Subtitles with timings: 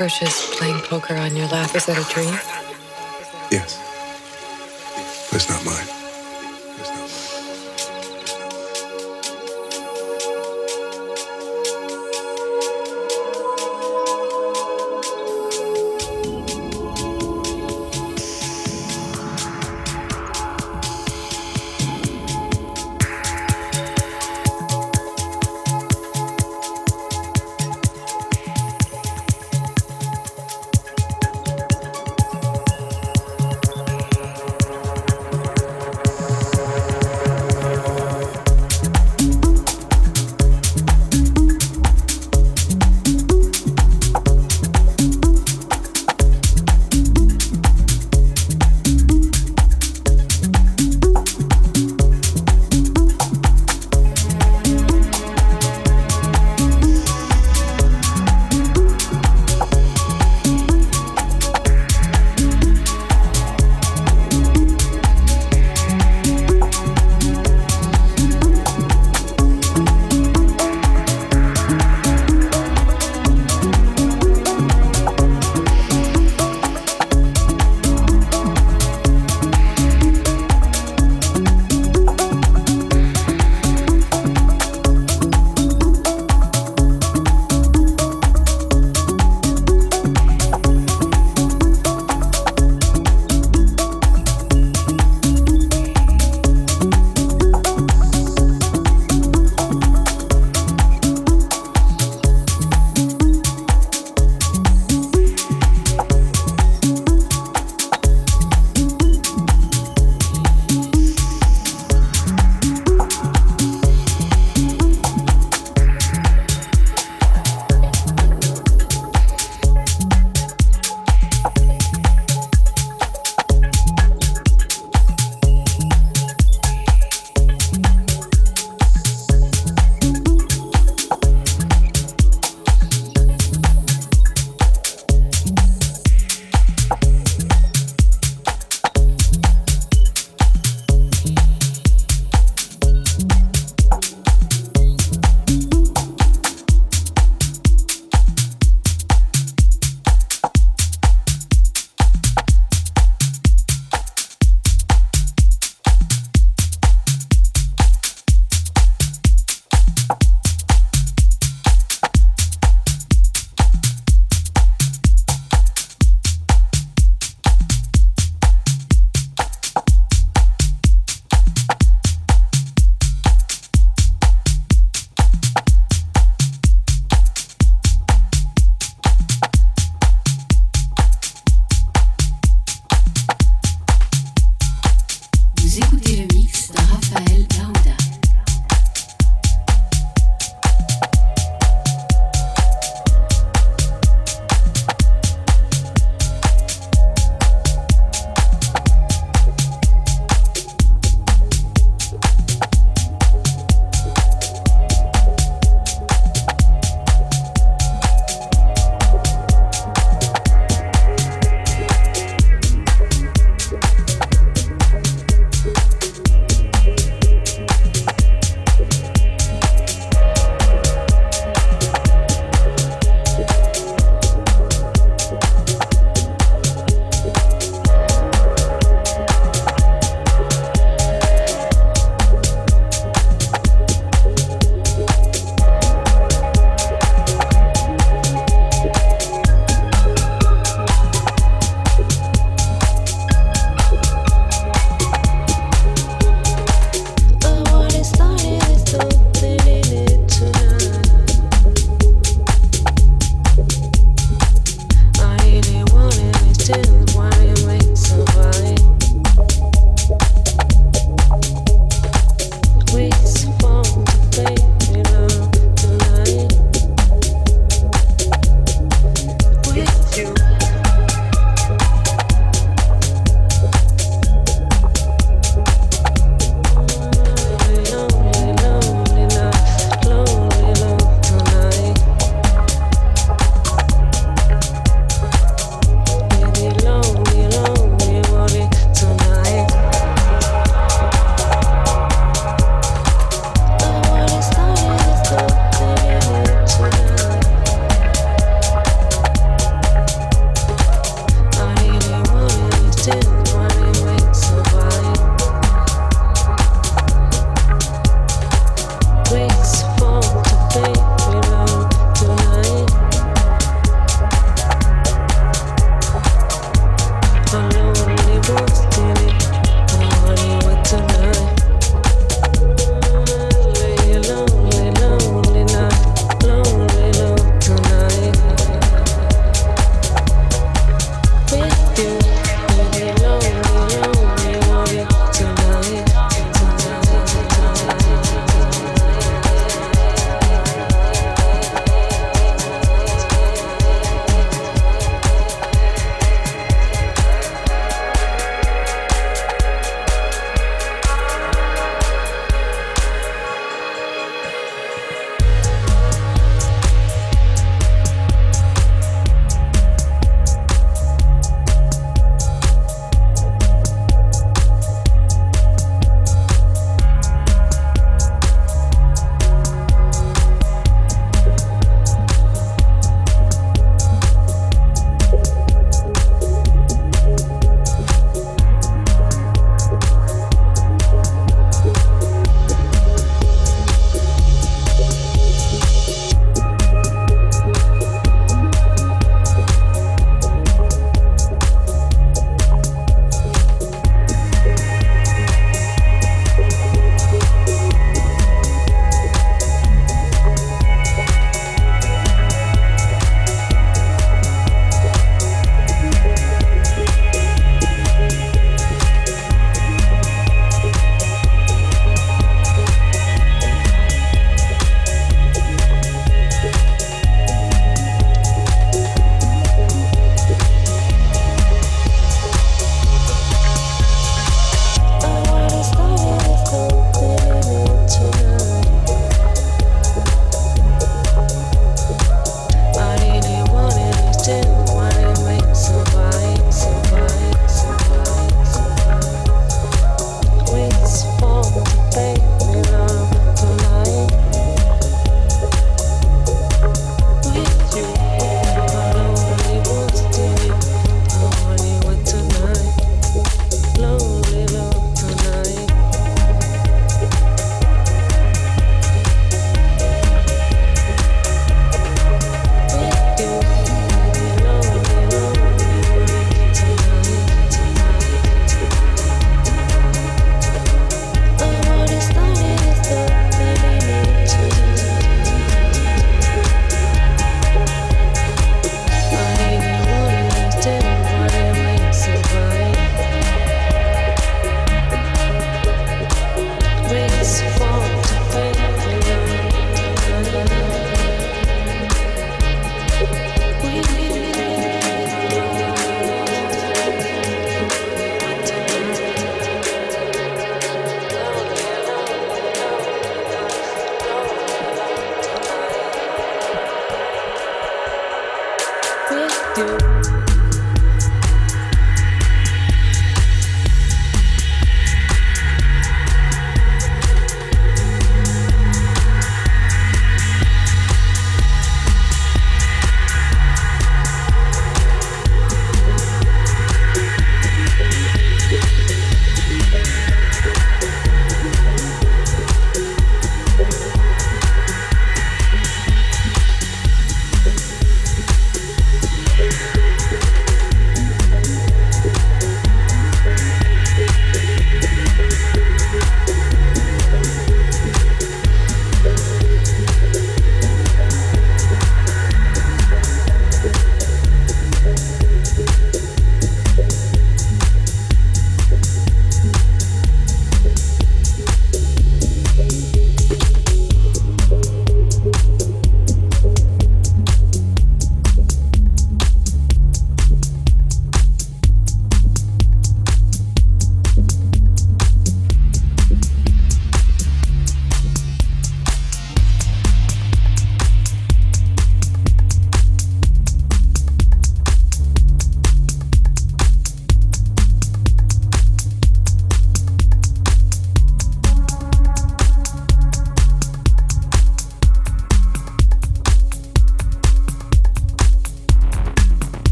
[0.00, 1.74] Cockroaches playing poker on your lap.
[1.76, 2.32] Is that a dream?
[3.50, 3.76] Yes.
[5.30, 5.99] But it's not mine.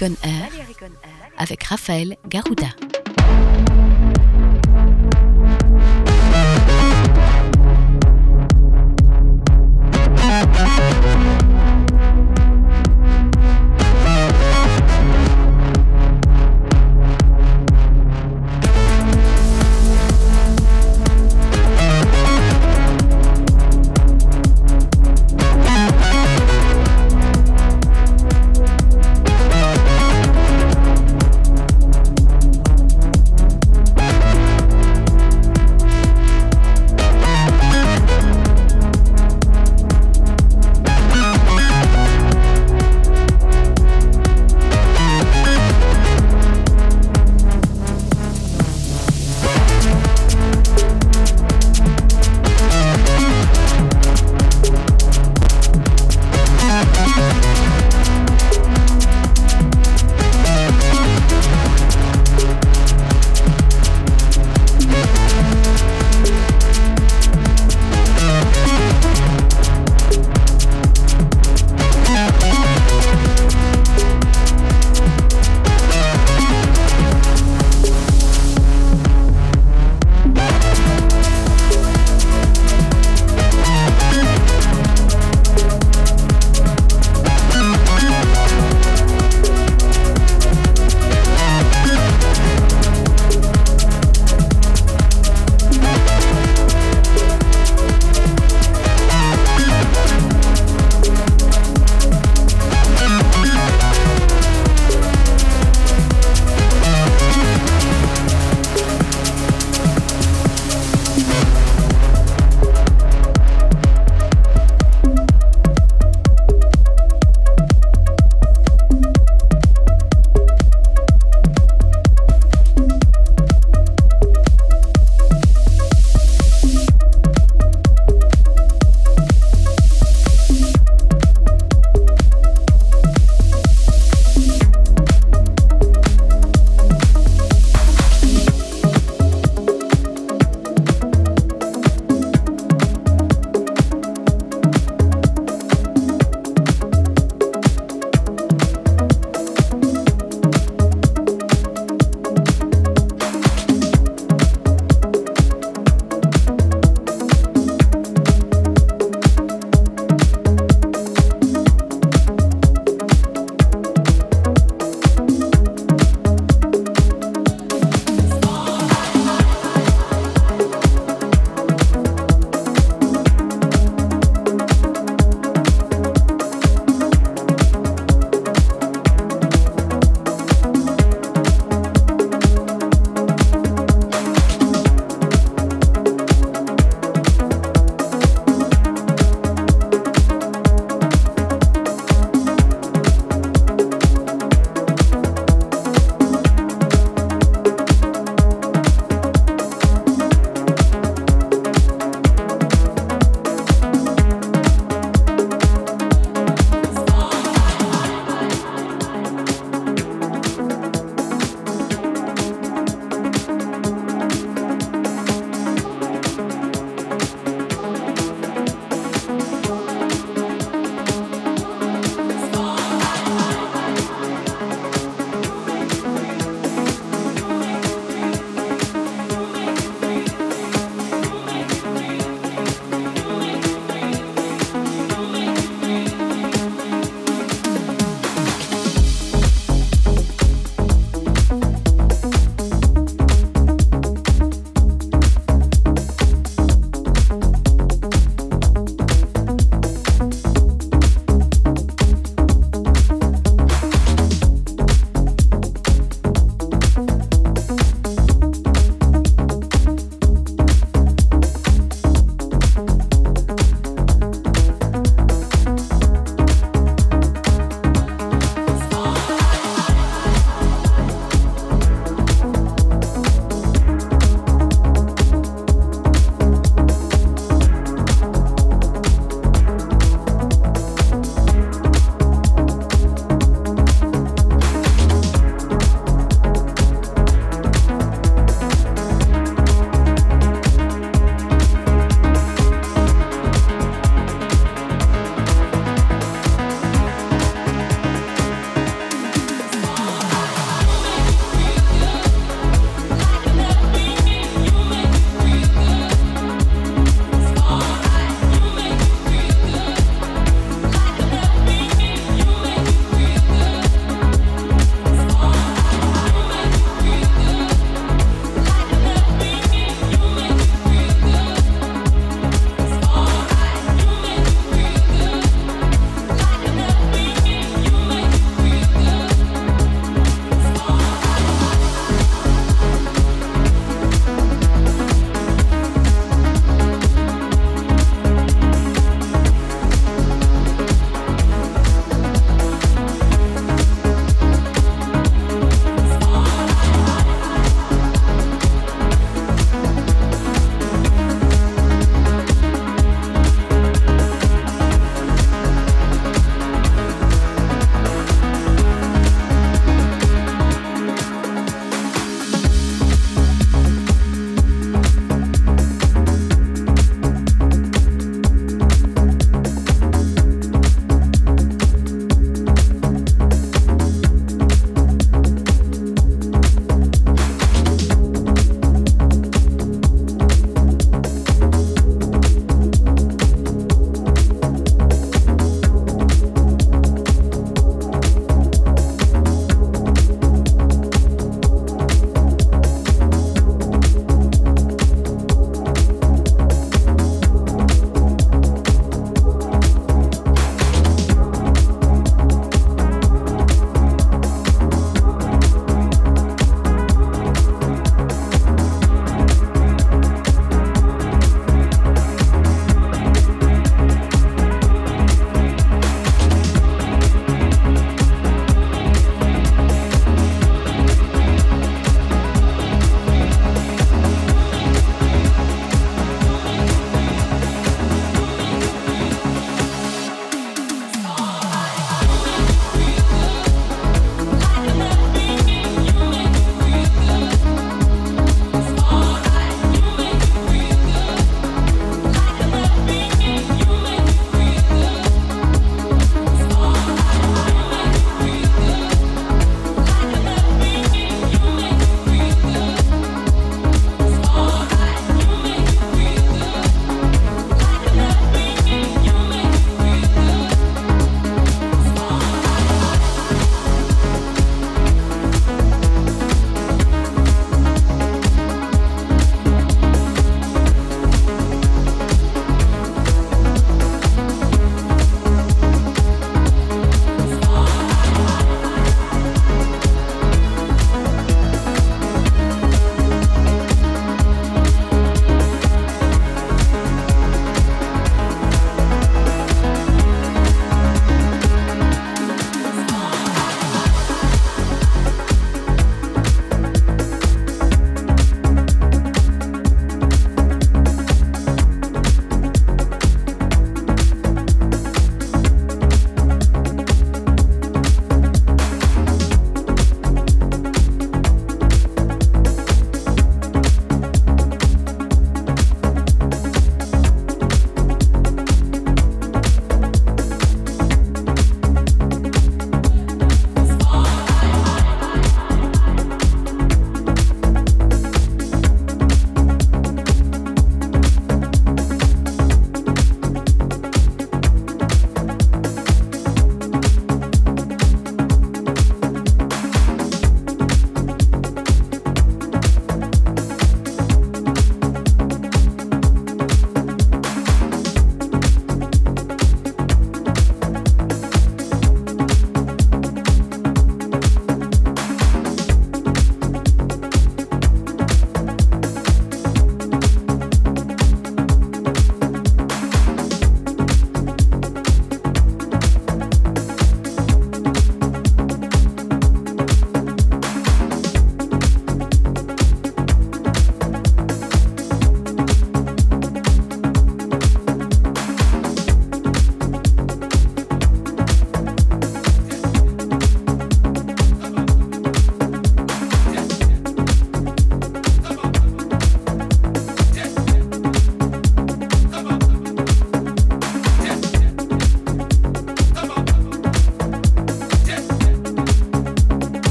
[0.00, 0.39] Gun Air.